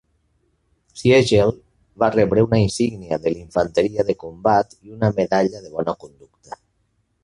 [1.01, 1.53] Siegel
[2.05, 6.65] va rebre una insígnia de l"infanteria de combat i una medalla de bona conducta.